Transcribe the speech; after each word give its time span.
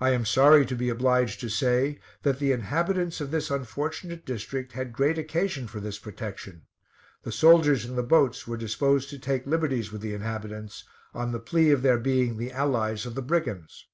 I 0.00 0.10
am 0.10 0.24
sorry 0.24 0.66
to 0.66 0.74
be 0.74 0.88
obliged 0.88 1.38
to 1.38 1.48
say, 1.48 2.00
that 2.24 2.40
the 2.40 2.50
inhabitants 2.50 3.20
of 3.20 3.30
this 3.30 3.48
unfortunate 3.48 4.26
district 4.26 4.72
had 4.72 4.92
great 4.92 5.18
occasion 5.18 5.68
for 5.68 5.78
this 5.78 6.00
protection. 6.00 6.62
The 7.22 7.30
soldiers 7.30 7.84
in 7.84 7.94
the 7.94 8.02
boats 8.02 8.48
were 8.48 8.56
disposed 8.56 9.08
to 9.10 9.20
take 9.20 9.46
liberties 9.46 9.92
with 9.92 10.00
the 10.00 10.14
inhabitants, 10.14 10.82
on 11.14 11.30
the 11.30 11.38
plea 11.38 11.70
of 11.70 11.82
their 11.82 11.98
being 12.00 12.38
the 12.38 12.50
allies 12.50 13.06
of 13.06 13.14
the 13.14 13.22
brigands. 13.22 13.86